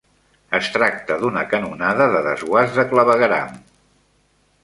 Es 0.59 0.69
tracta 0.77 1.17
d'una 1.23 1.43
canonada 1.51 2.07
de 2.15 2.23
desguàs 2.29 2.73
de 2.79 2.87
clavegueram. 2.95 3.55